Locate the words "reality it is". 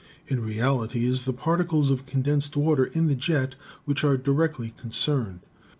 0.43-1.25